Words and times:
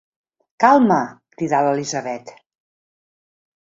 Calma! 0.63 0.97
—crida 1.13 1.61
l'Elisabet. 1.69 2.37